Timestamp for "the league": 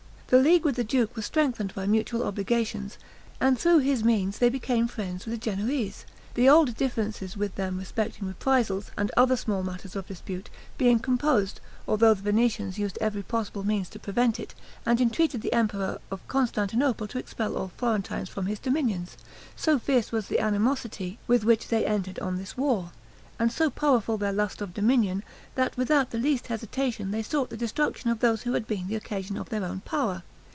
0.33-0.63